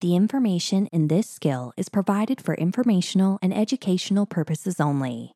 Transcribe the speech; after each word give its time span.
The 0.00 0.16
information 0.16 0.86
in 0.86 1.06
this 1.08 1.28
skill 1.28 1.74
is 1.76 1.90
provided 1.90 2.40
for 2.40 2.54
informational 2.54 3.38
and 3.42 3.52
educational 3.52 4.24
purposes 4.24 4.80
only. 4.80 5.32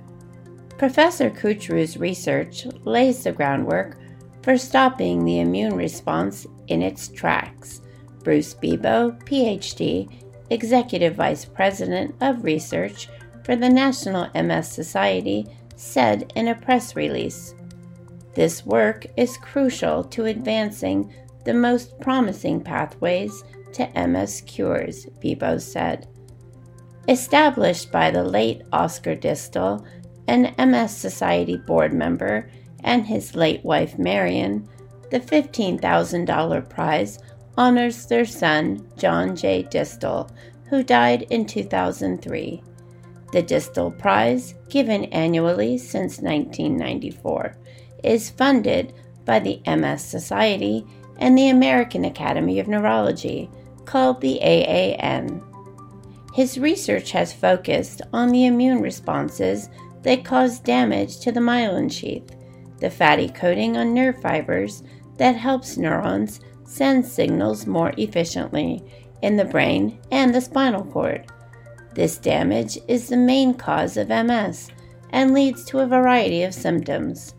Professor 0.78 1.28
Kuchroo's 1.28 1.98
research 1.98 2.66
lays 2.86 3.24
the 3.24 3.32
groundwork 3.32 3.98
for 4.40 4.56
stopping 4.56 5.22
the 5.22 5.40
immune 5.40 5.76
response 5.76 6.46
in 6.68 6.80
its 6.80 7.08
tracks. 7.08 7.82
Bruce 8.24 8.54
Bebo, 8.54 9.22
PhD, 9.24 10.10
Executive 10.48 11.14
Vice 11.14 11.44
President 11.44 12.14
of 12.22 12.42
Research 12.42 13.10
for 13.44 13.54
the 13.54 13.68
National 13.68 14.30
MS 14.34 14.66
Society, 14.66 15.46
said 15.76 16.32
in 16.36 16.48
a 16.48 16.54
press 16.54 16.96
release. 16.96 17.54
This 18.34 18.64
work 18.64 19.04
is 19.18 19.36
crucial 19.36 20.04
to 20.04 20.24
advancing 20.24 21.12
the 21.48 21.54
most 21.54 21.98
promising 22.00 22.60
pathways 22.60 23.42
to 23.72 23.88
MS 24.06 24.42
cures, 24.42 25.06
Bebo 25.18 25.58
said. 25.58 26.06
Established 27.08 27.90
by 27.90 28.10
the 28.10 28.22
late 28.22 28.60
Oscar 28.70 29.16
Dystel, 29.16 29.82
an 30.26 30.54
MS 30.58 30.94
Society 30.94 31.56
board 31.56 31.94
member, 31.94 32.50
and 32.84 33.06
his 33.06 33.34
late 33.34 33.64
wife 33.64 33.98
Marion, 33.98 34.68
the 35.10 35.20
$15,000 35.20 36.68
prize 36.68 37.18
honors 37.56 38.04
their 38.04 38.26
son, 38.26 38.86
John 38.98 39.34
J. 39.34 39.62
Dystel, 39.70 40.30
who 40.68 40.82
died 40.82 41.22
in 41.30 41.46
2003. 41.46 42.62
The 43.32 43.42
Dystel 43.42 43.98
Prize, 43.98 44.52
given 44.68 45.04
annually 45.04 45.78
since 45.78 46.20
1994, 46.20 47.56
is 48.04 48.28
funded 48.28 48.92
by 49.24 49.38
the 49.38 49.62
MS 49.66 50.04
Society 50.04 50.84
and 51.18 51.36
the 51.36 51.48
American 51.48 52.04
Academy 52.04 52.58
of 52.60 52.68
Neurology, 52.68 53.50
called 53.84 54.20
the 54.20 54.38
AAN. 54.42 55.42
His 56.34 56.58
research 56.58 57.10
has 57.12 57.32
focused 57.32 58.02
on 58.12 58.28
the 58.28 58.46
immune 58.46 58.80
responses 58.80 59.68
that 60.02 60.24
cause 60.24 60.60
damage 60.60 61.18
to 61.20 61.32
the 61.32 61.40
myelin 61.40 61.90
sheath, 61.90 62.36
the 62.78 62.90
fatty 62.90 63.28
coating 63.28 63.76
on 63.76 63.94
nerve 63.94 64.20
fibers 64.20 64.82
that 65.16 65.34
helps 65.34 65.76
neurons 65.76 66.40
send 66.64 67.04
signals 67.04 67.66
more 67.66 67.92
efficiently 67.96 68.82
in 69.22 69.36
the 69.36 69.44
brain 69.44 69.98
and 70.12 70.34
the 70.34 70.40
spinal 70.40 70.84
cord. 70.84 71.26
This 71.94 72.18
damage 72.18 72.78
is 72.86 73.08
the 73.08 73.16
main 73.16 73.54
cause 73.54 73.96
of 73.96 74.08
MS 74.08 74.70
and 75.10 75.34
leads 75.34 75.64
to 75.64 75.80
a 75.80 75.86
variety 75.86 76.42
of 76.42 76.54
symptoms. 76.54 77.34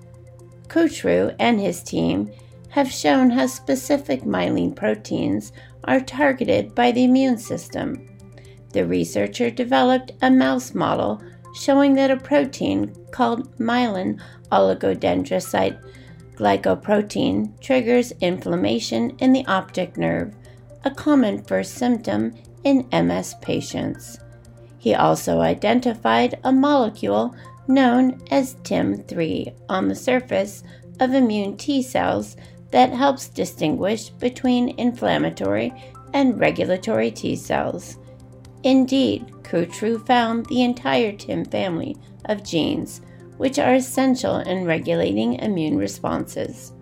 Kuchroo 0.67 1.33
and 1.39 1.59
his 1.59 1.81
team 1.81 2.31
have 2.69 2.91
shown 2.91 3.29
how 3.29 3.47
specific 3.47 4.23
myelin 4.23 4.75
proteins 4.75 5.51
are 5.85 5.99
targeted 5.99 6.75
by 6.75 6.91
the 6.91 7.03
immune 7.03 7.37
system. 7.37 8.07
The 8.73 8.85
researcher 8.85 9.49
developed 9.49 10.11
a 10.21 10.29
mouse 10.29 10.73
model 10.75 11.21
showing 11.55 11.95
that 11.95 12.11
a 12.11 12.17
protein 12.17 12.95
called 13.11 13.57
myelin 13.57 14.21
oligodendrocyte 14.51 15.79
glycoprotein 16.35 17.59
triggers 17.59 18.13
inflammation 18.21 19.09
in 19.19 19.33
the 19.33 19.45
optic 19.47 19.97
nerve, 19.97 20.33
a 20.85 20.91
common 20.91 21.43
first 21.43 21.73
symptom 21.73 22.33
in 22.63 22.87
MS 22.93 23.35
patients. 23.41 24.19
He 24.77 24.95
also 24.95 25.41
identified 25.41 26.39
a 26.43 26.51
molecule 26.51 27.35
known 27.67 28.21
as 28.31 28.55
TIM3 28.55 29.53
on 29.67 29.89
the 29.89 29.95
surface 29.95 30.63
of 30.99 31.13
immune 31.13 31.57
T 31.57 31.81
cells 31.81 32.37
that 32.71 32.91
helps 32.91 33.29
distinguish 33.29 34.09
between 34.09 34.77
inflammatory 34.79 35.73
and 36.13 36.39
regulatory 36.39 37.11
T 37.11 37.35
cells. 37.35 37.97
Indeed, 38.63 39.31
Kuchroo 39.43 40.05
found 40.05 40.45
the 40.45 40.63
entire 40.63 41.11
TIM 41.11 41.45
family 41.45 41.95
of 42.25 42.43
genes, 42.43 43.01
which 43.37 43.57
are 43.57 43.75
essential 43.75 44.37
in 44.37 44.65
regulating 44.65 45.35
immune 45.35 45.77
responses. 45.77 46.73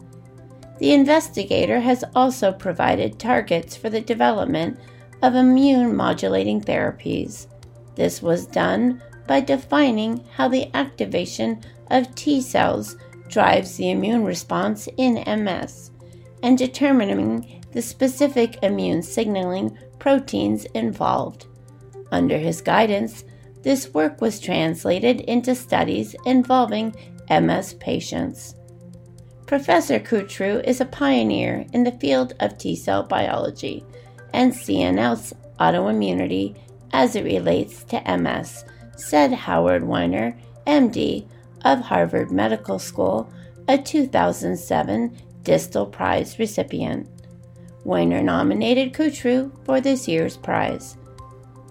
The 0.80 0.94
investigator 0.94 1.80
has 1.80 2.04
also 2.16 2.52
provided 2.52 3.20
targets 3.20 3.76
for 3.76 3.90
the 3.90 4.02
development 4.02 4.80
of 5.22 5.36
immune 5.36 5.96
modulating 5.96 6.62
therapies. 6.62 7.48
This 7.96 8.22
was 8.22 8.46
done 8.46 9.02
by 9.28 9.42
defining 9.42 10.24
how 10.36 10.48
the 10.48 10.70
activation 10.76 11.62
of 11.90 12.14
T 12.16 12.42
cells 12.42 12.96
drives 13.28 13.78
the 13.78 13.92
immune 13.92 14.24
response 14.24 14.88
in 14.98 15.24
MS 15.26 15.92
and 16.44 16.58
determining 16.58 17.64
the 17.72 17.82
specific 17.82 18.58
immune 18.64 19.02
signaling 19.02 19.78
proteins 20.00 20.66
involved. 20.74 21.48
Under 22.12 22.38
his 22.38 22.62
guidance, 22.62 23.24
this 23.64 23.94
work 23.94 24.22
was 24.22 24.40
translated 24.40 25.22
into 25.22 25.56
studies 25.56 26.16
involving 26.26 26.96
MS 27.30 27.74
patients. 27.76 28.56
Professor 29.46 30.00
Kuchroo 30.00 30.64
is 30.66 30.82
a 30.82 30.86
pioneer 30.86 31.66
in 31.74 31.84
the 31.84 31.92
field 31.94 32.34
of 32.40 32.58
T 32.58 32.76
cell 32.76 33.04
biology 33.04 33.84
and 34.34 34.52
CNS 34.52 35.34
autoimmunity 35.60 36.58
as 36.92 37.16
it 37.16 37.24
relates 37.24 37.84
to 37.86 38.18
MS, 38.18 38.66
said 38.96 39.32
Howard 39.34 39.84
Weiner, 39.84 40.38
MD, 40.66 41.28
of 41.66 41.80
Harvard 41.80 42.32
Medical 42.32 42.80
School, 42.80 43.32
a 43.68 43.78
2007 43.78 45.18
Dystel 45.44 45.92
Prize 45.92 46.40
recipient. 46.40 47.08
Weiner 47.84 48.22
nominated 48.22 48.94
Kuchroo 48.94 49.52
for 49.66 49.80
this 49.80 50.08
year's 50.08 50.36
prize. 50.38 50.98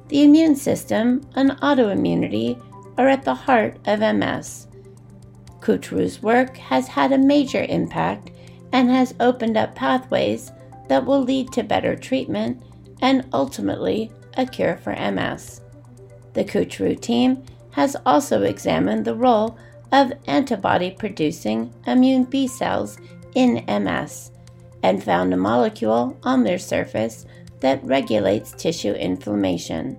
The 0.09 0.23
immune 0.23 0.57
system 0.57 1.29
and 1.35 1.51
autoimmunity 1.63 2.63
are 2.97 3.09
at 3.09 3.25
the 3.25 3.35
heart 3.35 3.77
of 3.87 4.01
MS. 4.01 4.69
Kuchroo's 5.61 6.23
work 6.23 6.57
has 6.57 6.89
had 6.89 7.13
a 7.13 7.19
major 7.19 7.67
impact 7.69 8.31
and 8.73 8.89
has 8.89 9.15
opened 9.21 9.57
up 9.57 9.75
pathways 9.75 10.53
that 10.89 11.05
will 11.05 11.23
lead 11.23 11.53
to 11.53 11.63
better 11.63 11.97
treatment 11.97 12.63
and 13.03 13.29
ultimately 13.33 14.11
a 14.37 14.47
cure 14.47 14.77
for 14.77 14.95
MS. 14.95 15.61
The 16.35 16.45
Kuchroo 16.45 17.01
team 17.01 17.43
has 17.73 17.97
also 18.07 18.43
examined 18.43 19.05
the 19.05 19.15
role 19.15 19.59
of 19.97 20.13
antibody 20.27 20.91
producing 20.91 21.73
immune 21.87 22.25
B 22.25 22.47
cells 22.47 22.99
in 23.35 23.65
MS 23.67 24.31
and 24.83 25.03
found 25.03 25.33
a 25.33 25.39
molecule 25.39 26.19
on 26.23 26.45
their 26.45 26.59
surface 26.59 27.25
that 27.61 27.83
regulates 27.83 28.53
tissue 28.53 28.93
inflammation. 28.93 29.99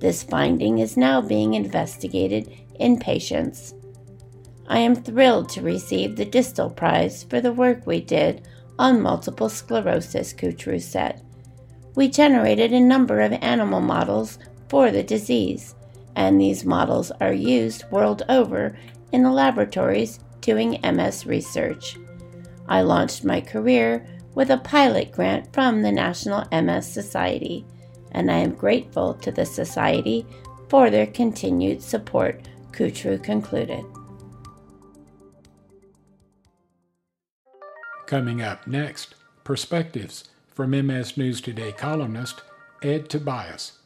This 0.00 0.24
finding 0.24 0.80
is 0.80 0.96
now 0.96 1.20
being 1.20 1.54
investigated 1.54 2.52
in 2.80 2.98
patients. 2.98 3.74
I 4.66 4.80
am 4.80 4.96
thrilled 4.96 5.48
to 5.50 5.62
receive 5.62 6.16
the 6.16 6.26
Dystel 6.26 6.74
Prize 6.74 7.22
for 7.22 7.40
the 7.40 7.52
work 7.52 7.86
we 7.86 8.00
did 8.00 8.46
on 8.76 9.00
multiple 9.00 9.48
sclerosis, 9.48 10.32
Kuchroo 10.32 10.82
said. 10.82 11.22
We 11.94 12.08
generated 12.08 12.72
a 12.72 12.80
number 12.80 13.20
of 13.20 13.32
animal 13.34 13.80
models 13.80 14.38
for 14.68 14.90
the 14.90 15.04
disease, 15.04 15.76
and 16.16 16.40
these 16.40 16.64
models 16.64 17.12
are 17.20 17.32
used 17.32 17.88
world 17.92 18.24
over 18.28 18.76
in 19.12 19.22
the 19.22 19.30
laboratories 19.30 20.20
doing 20.40 20.80
MS 20.82 21.26
research. 21.26 21.96
I 22.68 22.82
launched 22.82 23.24
my 23.24 23.40
career 23.40 24.06
with 24.34 24.50
a 24.50 24.58
pilot 24.58 25.12
grant 25.12 25.52
from 25.52 25.82
the 25.82 25.92
National 25.92 26.44
MS 26.52 26.86
Society, 26.86 27.66
and 28.12 28.30
I 28.30 28.38
am 28.38 28.54
grateful 28.54 29.14
to 29.14 29.32
the 29.32 29.46
Society 29.46 30.26
for 30.68 30.90
their 30.90 31.06
continued 31.06 31.82
support, 31.82 32.48
Kuchroo 32.72 33.22
concluded. 33.22 33.84
Coming 38.06 38.42
up 38.42 38.66
next, 38.66 39.14
perspectives 39.44 40.24
from 40.54 40.70
MS 40.70 41.16
News 41.16 41.40
Today 41.40 41.72
columnist 41.72 42.42
Ed 42.82 43.08
Tobias. 43.08 43.77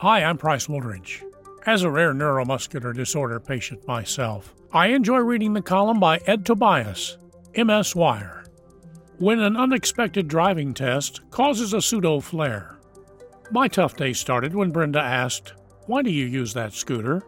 Hi, 0.00 0.24
I'm 0.24 0.38
Price 0.38 0.66
Woolridge. 0.66 1.22
As 1.66 1.82
a 1.82 1.90
rare 1.90 2.14
neuromuscular 2.14 2.94
disorder 2.94 3.38
patient 3.38 3.86
myself, 3.86 4.54
I 4.72 4.86
enjoy 4.86 5.18
reading 5.18 5.52
the 5.52 5.60
column 5.60 6.00
by 6.00 6.22
Ed 6.26 6.46
Tobias, 6.46 7.18
MS 7.54 7.94
Wire. 7.94 8.46
When 9.18 9.40
an 9.40 9.58
unexpected 9.58 10.26
driving 10.26 10.72
test 10.72 11.20
causes 11.30 11.74
a 11.74 11.82
pseudo 11.82 12.20
flare. 12.20 12.78
My 13.50 13.68
tough 13.68 13.94
day 13.94 14.14
started 14.14 14.54
when 14.54 14.70
Brenda 14.70 15.02
asked, 15.02 15.52
Why 15.84 16.00
do 16.00 16.10
you 16.10 16.24
use 16.24 16.54
that 16.54 16.72
scooter? 16.72 17.22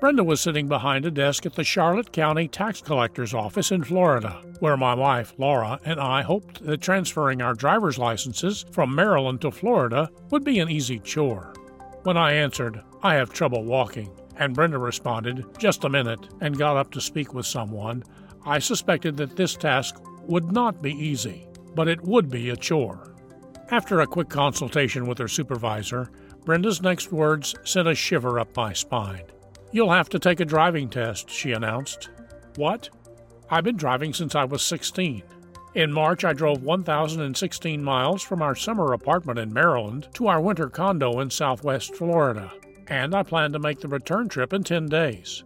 Brenda 0.00 0.24
was 0.24 0.40
sitting 0.40 0.66
behind 0.66 1.06
a 1.06 1.12
desk 1.12 1.46
at 1.46 1.54
the 1.54 1.62
Charlotte 1.62 2.10
County 2.10 2.48
Tax 2.48 2.80
Collector's 2.80 3.34
Office 3.34 3.70
in 3.70 3.84
Florida, 3.84 4.42
where 4.58 4.76
my 4.76 4.94
wife, 4.94 5.32
Laura, 5.38 5.78
and 5.84 6.00
I 6.00 6.22
hoped 6.22 6.66
that 6.66 6.80
transferring 6.80 7.40
our 7.40 7.54
driver's 7.54 7.98
licenses 7.98 8.64
from 8.72 8.96
Maryland 8.96 9.40
to 9.42 9.52
Florida 9.52 10.10
would 10.30 10.42
be 10.42 10.58
an 10.58 10.68
easy 10.68 10.98
chore. 10.98 11.52
When 12.02 12.16
I 12.16 12.32
answered, 12.32 12.82
I 13.02 13.14
have 13.14 13.32
trouble 13.32 13.62
walking, 13.62 14.10
and 14.36 14.54
Brenda 14.54 14.78
responded, 14.78 15.44
just 15.58 15.84
a 15.84 15.90
minute, 15.90 16.28
and 16.40 16.56
got 16.56 16.78
up 16.78 16.90
to 16.92 17.00
speak 17.00 17.34
with 17.34 17.44
someone, 17.44 18.04
I 18.46 18.58
suspected 18.58 19.18
that 19.18 19.36
this 19.36 19.54
task 19.54 20.00
would 20.26 20.50
not 20.50 20.80
be 20.80 20.92
easy, 20.92 21.46
but 21.74 21.88
it 21.88 22.02
would 22.02 22.30
be 22.30 22.48
a 22.48 22.56
chore. 22.56 23.14
After 23.70 24.00
a 24.00 24.06
quick 24.06 24.30
consultation 24.30 25.06
with 25.06 25.18
her 25.18 25.28
supervisor, 25.28 26.10
Brenda's 26.46 26.80
next 26.80 27.12
words 27.12 27.54
sent 27.64 27.86
a 27.86 27.94
shiver 27.94 28.40
up 28.40 28.56
my 28.56 28.72
spine. 28.72 29.24
You'll 29.70 29.92
have 29.92 30.08
to 30.08 30.18
take 30.18 30.40
a 30.40 30.46
driving 30.46 30.88
test, 30.88 31.28
she 31.28 31.52
announced. 31.52 32.08
What? 32.56 32.88
I've 33.50 33.64
been 33.64 33.76
driving 33.76 34.14
since 34.14 34.34
I 34.34 34.44
was 34.44 34.62
16. 34.62 35.22
In 35.72 35.92
March, 35.92 36.24
I 36.24 36.32
drove 36.32 36.64
1,016 36.64 37.82
miles 37.82 38.22
from 38.22 38.42
our 38.42 38.56
summer 38.56 38.92
apartment 38.92 39.38
in 39.38 39.52
Maryland 39.52 40.08
to 40.14 40.26
our 40.26 40.40
winter 40.40 40.68
condo 40.68 41.20
in 41.20 41.30
southwest 41.30 41.94
Florida, 41.94 42.50
and 42.88 43.14
I 43.14 43.22
plan 43.22 43.52
to 43.52 43.60
make 43.60 43.78
the 43.78 43.86
return 43.86 44.28
trip 44.28 44.52
in 44.52 44.64
10 44.64 44.86
days. 44.86 45.44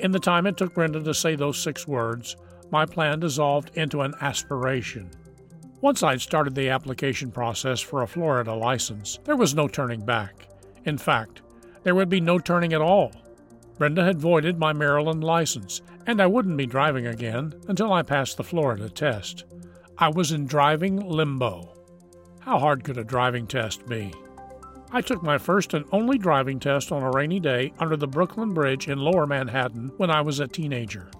In 0.00 0.10
the 0.10 0.18
time 0.18 0.46
it 0.46 0.56
took 0.56 0.74
Brenda 0.74 1.00
to 1.00 1.14
say 1.14 1.36
those 1.36 1.56
six 1.56 1.86
words, 1.86 2.36
my 2.72 2.84
plan 2.84 3.20
dissolved 3.20 3.70
into 3.74 4.00
an 4.00 4.14
aspiration. 4.20 5.08
Once 5.80 6.02
I'd 6.02 6.20
started 6.20 6.56
the 6.56 6.70
application 6.70 7.30
process 7.30 7.80
for 7.80 8.02
a 8.02 8.08
Florida 8.08 8.52
license, 8.52 9.20
there 9.24 9.36
was 9.36 9.54
no 9.54 9.68
turning 9.68 10.04
back. 10.04 10.48
In 10.84 10.98
fact, 10.98 11.42
there 11.84 11.94
would 11.94 12.08
be 12.08 12.20
no 12.20 12.40
turning 12.40 12.72
at 12.72 12.80
all. 12.80 13.12
Brenda 13.78 14.04
had 14.04 14.20
voided 14.20 14.58
my 14.58 14.72
Maryland 14.72 15.22
license, 15.22 15.80
and 16.06 16.20
I 16.20 16.26
wouldn't 16.26 16.56
be 16.56 16.66
driving 16.66 17.06
again 17.06 17.54
until 17.68 17.92
I 17.92 18.02
passed 18.02 18.36
the 18.36 18.44
Florida 18.44 18.90
test. 18.90 19.44
I 20.02 20.08
was 20.08 20.32
in 20.32 20.46
driving 20.46 20.96
limbo. 20.96 21.74
How 22.40 22.58
hard 22.58 22.84
could 22.84 22.96
a 22.96 23.04
driving 23.04 23.46
test 23.46 23.86
be? 23.86 24.14
I 24.92 25.02
took 25.02 25.22
my 25.22 25.36
first 25.36 25.74
and 25.74 25.84
only 25.92 26.16
driving 26.16 26.58
test 26.58 26.90
on 26.90 27.02
a 27.02 27.10
rainy 27.10 27.38
day 27.38 27.74
under 27.78 27.98
the 27.98 28.06
Brooklyn 28.06 28.54
Bridge 28.54 28.88
in 28.88 28.98
lower 28.98 29.26
Manhattan 29.26 29.92
when 29.98 30.10
I 30.10 30.22
was 30.22 30.40
a 30.40 30.48
teenager. 30.48 31.10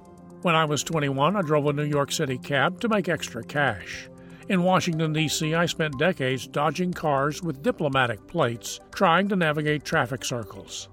When 0.40 0.54
I 0.54 0.64
was 0.64 0.82
21, 0.82 1.36
I 1.36 1.42
drove 1.42 1.66
a 1.66 1.74
New 1.74 1.84
York 1.84 2.10
City 2.10 2.38
cab 2.38 2.80
to 2.80 2.88
make 2.88 3.10
extra 3.10 3.44
cash. 3.44 4.08
In 4.48 4.62
Washington, 4.62 5.12
D.C., 5.12 5.54
I 5.54 5.66
spent 5.66 5.98
decades 5.98 6.46
dodging 6.46 6.94
cars 6.94 7.42
with 7.42 7.62
diplomatic 7.62 8.26
plates, 8.28 8.80
trying 8.92 9.28
to 9.28 9.36
navigate 9.36 9.84
traffic 9.84 10.24
circles. 10.24 10.88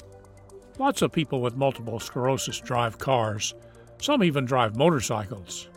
Lots 0.78 1.02
of 1.02 1.14
people 1.14 1.40
with 1.40 1.56
multiple 1.56 2.02
sclerosis 2.02 2.60
drive 2.60 2.98
cars. 2.98 3.54
Some 4.02 4.26
even 4.26 4.44
drive 4.44 4.76
motorcycles. 4.76 5.70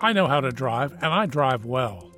I 0.00 0.12
know 0.12 0.28
how 0.28 0.40
to 0.40 0.52
drive, 0.52 0.92
and 0.92 1.06
I 1.06 1.26
drive 1.26 1.64
well. 1.64 2.12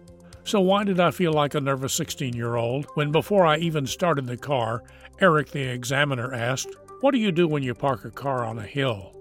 So 0.44 0.61
why 0.61 0.85
did 0.85 1.00
I 1.00 1.11
feel 1.11 1.32
like 1.32 1.55
a 1.55 1.61
nervous 1.61 1.94
16 1.94 2.35
year 2.35 2.56
old 2.56 2.87
when, 2.94 3.11
before 3.11 3.47
I 3.47 3.56
even 3.59 3.87
started 3.87 4.27
the 4.27 4.37
car, 4.37 4.82
Eric 5.21 5.50
the 5.50 5.62
examiner 5.62 6.35
asked, 6.35 6.75
What 7.00 7.12
do 7.12 7.19
you 7.19 7.32
do 7.32 7.49
when 7.49 7.62
you 7.62 7.75
park 7.75 8.05
a 8.05 8.11
car 8.11 8.44
on 8.44 8.59
a 8.59 8.67
hill? 8.67 9.15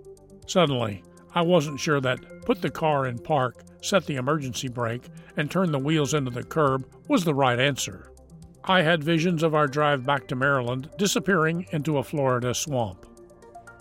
Suddenly, 0.45 1.03
I 1.33 1.41
wasn't 1.41 1.79
sure 1.79 2.01
that 2.01 2.44
put 2.45 2.61
the 2.61 2.69
car 2.69 3.06
in 3.06 3.19
park, 3.19 3.63
set 3.81 4.06
the 4.06 4.15
emergency 4.15 4.67
brake, 4.67 5.07
and 5.38 5.50
turn 5.50 5.71
the 5.71 5.79
wheels 5.79 6.13
into 6.13 6.31
the 6.31 6.44
curb 6.44 6.85
was 7.07 7.23
the 7.23 7.35
right 7.35 7.59
answer. 7.59 8.12
I 8.65 8.81
had 8.81 9.03
visions 9.03 9.41
of 9.41 9.55
our 9.55 9.67
drive 9.67 10.05
back 10.05 10.27
to 10.27 10.35
Maryland 10.35 10.89
disappearing 10.97 11.65
into 11.71 11.97
a 11.97 12.03
Florida 12.03 12.53
swamp. 12.53 13.05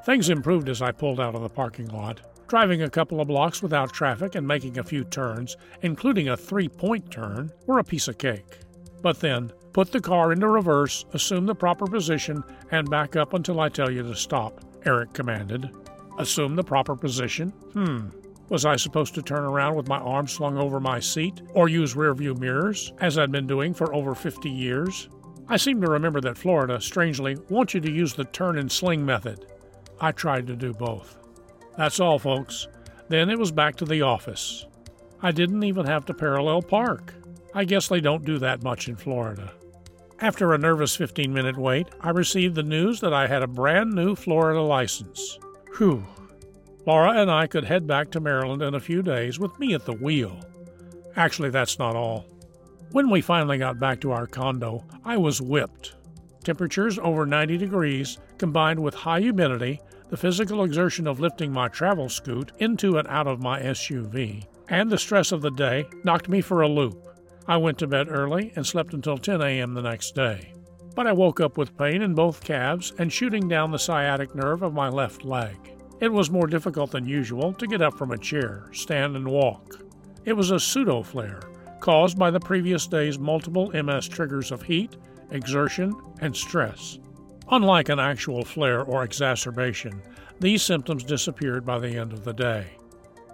Things 0.09 0.31
improved 0.31 0.71
as 0.71 0.81
I 0.81 0.91
pulled 0.91 1.21
out 1.21 1.35
of 1.35 1.43
the 1.43 1.51
parking 1.51 1.89
lot. 1.89 2.23
Driving 2.49 2.81
a 2.81 2.89
couple 2.89 3.21
of 3.21 3.29
blocks 3.29 3.63
without 3.63 3.93
traffic 3.93 4.37
and 4.37 4.49
making 4.49 4.79
a 4.79 4.83
few 4.83 5.05
turns, 5.05 5.59
including 5.83 6.31
a 6.31 6.37
three 6.37 6.67
point 6.67 7.11
turn, 7.11 7.53
were 7.67 7.79
a 7.79 7.85
piece 7.85 8.09
of 8.09 8.17
cake. 8.17 8.61
But 9.03 9.21
then, 9.21 9.53
put 9.75 9.93
the 9.93 10.01
car 10.01 10.33
into 10.33 10.49
reverse, 10.49 11.05
assume 11.13 11.45
the 11.45 11.55
proper 11.55 11.87
position, 11.87 12.43
and 12.71 12.89
back 12.89 13.17
up 13.17 13.35
until 13.35 13.61
I 13.61 13.69
tell 13.69 13.91
you 13.91 14.03
to 14.03 14.17
stop, 14.17 14.65
Eric 14.87 15.13
commanded. 15.13 15.69
Assume 16.19 16.57
the 16.57 16.65
proper 16.65 16.97
position? 16.97 17.51
Hmm. 17.75 18.09
Was 18.49 18.65
I 18.65 18.77
supposed 18.77 19.15
to 19.17 19.21
turn 19.21 19.45
around 19.45 19.75
with 19.75 19.89
my 19.89 19.99
arms 19.99 20.33
slung 20.33 20.57
over 20.57 20.81
my 20.81 21.01
seat 21.01 21.43
or 21.53 21.69
use 21.69 21.93
rearview 21.93 22.35
mirrors, 22.39 22.95
as 23.03 23.19
I'd 23.19 23.31
been 23.31 23.47
doing 23.47 23.75
for 23.75 23.95
over 23.95 24.15
50 24.15 24.49
years? 24.49 25.11
I 25.49 25.59
seem 25.59 25.83
to 25.83 25.91
remember 25.91 26.23
that 26.23 26.39
Florida, 26.39 26.81
strangely, 26.81 27.37
wants 27.51 27.75
you 27.75 27.81
to 27.83 27.93
use 27.93 28.15
the 28.15 28.25
turn 28.25 28.57
and 28.57 28.73
sling 28.73 29.05
method. 29.05 29.45
I 30.01 30.13
tried 30.13 30.47
to 30.47 30.57
do 30.57 30.73
both. 30.73 31.19
That's 31.77 32.01
all, 32.01 32.19
folks. 32.19 32.69
Then 33.09 33.31
it 33.31 33.39
was 33.39 33.53
back 33.53 33.77
to 33.77 33.85
the 33.85 34.03
office. 34.03 34.67
I 35.23 35.33
didn't 35.33 35.65
even 35.65 35.87
have 35.87 36.05
to 36.07 36.15
parallel 36.15 36.63
park. 36.63 37.15
I 37.55 37.65
guess 37.65 37.89
they 37.89 38.01
don't 38.01 38.25
do 38.25 38.39
that 38.39 38.63
much 38.63 38.89
in 38.89 38.97
Florida. 38.97 39.53
After 40.21 40.53
a 40.53 40.59
nervous 40.59 40.97
15 40.97 41.33
minute 41.33 41.57
wait, 41.57 41.89
I 42.01 42.11
received 42.11 42.55
the 42.55 42.63
news 42.63 43.01
that 43.01 43.13
I 43.13 43.27
had 43.27 43.43
a 43.43 43.47
brand 43.47 43.93
new 43.93 44.15
Florida 44.15 44.61
license. 44.61 45.39
Whew, 45.77 46.05
Laura 46.89 47.21
and 47.21 47.31
I 47.31 47.47
could 47.47 47.65
head 47.65 47.87
back 47.87 48.11
to 48.13 48.21
Maryland 48.21 48.63
in 48.63 48.75
a 48.75 48.81
few 48.81 49.03
days 49.03 49.39
with 49.39 49.59
me 49.59 49.75
at 49.75 49.85
the 49.85 49.93
wheel. 49.93 50.41
Actually, 51.17 51.51
that's 51.51 51.79
not 51.79 51.95
all. 51.95 52.25
When 52.93 53.11
we 53.11 53.21
finally 53.21 53.59
got 53.59 53.79
back 53.79 54.01
to 54.01 54.13
our 54.13 54.27
condo, 54.27 54.87
I 55.05 55.19
was 55.19 55.43
whipped. 55.43 55.97
Temperatures 56.45 56.99
over 56.99 57.27
90 57.27 57.59
degrees, 57.59 58.17
combined 58.39 58.81
with 58.81 58.95
high 58.95 59.21
humidity, 59.21 59.83
the 60.11 60.17
physical 60.17 60.65
exertion 60.65 61.07
of 61.07 61.21
lifting 61.21 61.53
my 61.53 61.69
travel 61.69 62.09
scoot 62.09 62.53
into 62.59 62.99
and 62.99 63.07
out 63.09 63.27
of 63.27 63.43
my 63.43 63.61
SUV, 63.61 64.45
and 64.69 64.91
the 64.91 64.99
stress 64.99 65.33
of 65.33 65.43
the 65.43 65.51
day 65.51 65.87
knocked 66.05 66.29
me 66.29 66.41
for 66.41 66.63
a 66.63 66.69
loop. 66.69 67.07
I 67.47 67.57
went 67.57 67.79
to 67.79 67.87
bed 67.87 68.09
early 68.09 68.53
and 68.57 68.67
slept 68.67 68.95
until 68.95 69.19
10 69.19 69.41
a.m. 69.41 69.75
the 69.75 69.83
next 69.83 70.15
day. 70.15 70.53
But 70.95 71.07
I 71.07 71.13
woke 71.13 71.41
up 71.41 71.57
with 71.57 71.77
pain 71.77 72.03
in 72.03 72.15
both 72.15 72.45
calves 72.45 72.93
and 72.99 73.13
shooting 73.13 73.49
down 73.49 73.71
the 73.71 73.79
sciatic 73.79 74.35
nerve 74.35 74.63
of 74.63 74.75
my 74.75 74.89
left 74.89 75.25
leg. 75.25 75.57
It 76.01 76.13
was 76.13 76.31
more 76.31 76.47
difficult 76.47 76.91
than 76.91 77.07
usual 77.07 77.53
to 77.55 77.67
get 77.67 77.83
up 77.83 77.95
from 77.97 78.13
a 78.13 78.19
chair, 78.19 78.69
stand, 78.73 79.17
and 79.17 79.27
walk. 79.27 79.83
It 80.25 80.33
was 80.33 80.51
a 80.51 80.61
pseudo 80.61 81.03
flare 81.03 81.41
caused 81.81 82.19
by 82.19 82.31
the 82.31 82.41
previous 82.41 82.87
day's 82.87 83.19
multiple 83.19 83.71
MS 83.73 84.09
triggers 84.09 84.51
of 84.51 84.63
heat, 84.63 84.97
exertion, 85.31 85.93
and 86.21 86.37
stress. 86.37 86.99
Unlike 87.51 87.89
an 87.89 87.99
actual 87.99 88.45
flare 88.45 88.83
or 88.83 89.05
exacerbation, 89.05 90.03
these 90.39 90.63
symptoms 90.63 91.03
disappeared 91.03 91.65
by 91.65 91.79
the 91.79 91.97
end 91.97 92.13
of 92.13 92.25
the 92.25 92.35
day. 92.35 92.67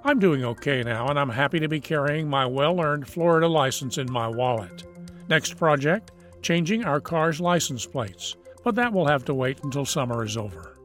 I'm 0.05 0.19
doing 0.19 0.45
okay 0.45 0.83
now, 0.83 1.09
and 1.09 1.19
I'm 1.19 1.31
happy 1.31 1.59
to 1.59 1.69
be 1.69 1.81
carrying 1.81 2.29
my 2.29 2.47
well 2.47 2.81
earned 2.81 3.09
Florida 3.09 3.49
license 3.49 3.99
in 3.99 4.11
my 4.13 4.29
wallet. 4.29 4.85
Next 5.29 5.57
project 5.57 6.13
changing 6.43 6.85
our 6.85 7.01
car's 7.01 7.41
license 7.41 7.87
plates, 7.87 8.37
but 8.63 8.75
that 8.77 8.93
will 8.93 9.07
have 9.07 9.25
to 9.25 9.35
wait 9.35 9.65
until 9.65 9.85
summer 9.85 10.25
is 10.25 10.37
over. 10.37 10.77